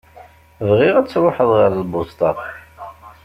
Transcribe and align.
Bɣiɣ 0.69 0.95
ad 0.97 1.07
truḥeḍ 1.07 1.49
ɣer 1.59 1.71
lbusṭa. 1.83 2.31